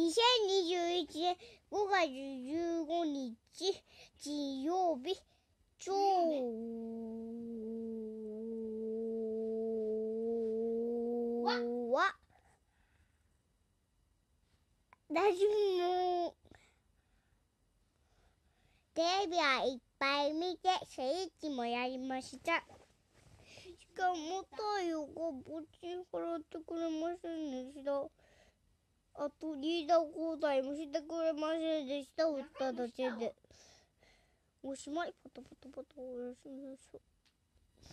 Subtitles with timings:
[0.00, 1.36] 2021年
[1.70, 3.36] 5月15日
[4.18, 5.14] 金曜日
[5.84, 5.98] 今日
[11.92, 12.16] は
[15.10, 16.34] ラジオ
[18.94, 22.52] テレビはいっぱい見てスイッチもやりました。
[22.54, 25.12] しかも太陽が
[25.46, 28.19] ぼっちに払ってくれませんでした。
[29.22, 32.24] あとリーダー交代もしてくれませんでした。
[32.24, 33.34] 打っただけで。
[34.62, 35.12] おしまい。
[35.22, 37.19] パタパタパタおやすみなさい。